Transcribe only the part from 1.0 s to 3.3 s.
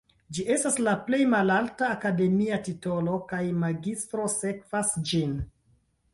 plej malalta akademia titolo